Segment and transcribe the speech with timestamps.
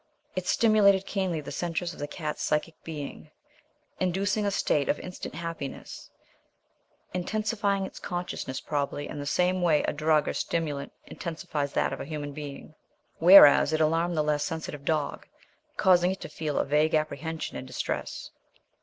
[0.35, 3.29] It stimulated keenly the centres of the cat's psychic being,
[3.99, 6.09] inducing a state of instant happiness
[7.13, 12.01] (intensifying its consciousness probably in the same way a drug or stimulant intensifies that of
[12.01, 12.73] a human being);
[13.19, 15.27] whereas it alarmed the less sensitive dog,
[15.77, 18.31] causing it to feel a vague apprehension and distress.